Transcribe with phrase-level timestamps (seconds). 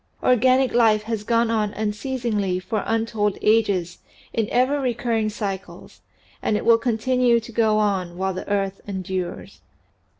[0.23, 3.99] Organic life has gone on unceasingly for untold ages
[4.33, 6.01] in ever recurring cycles
[6.41, 9.61] and it will continue to go on while the earth endures.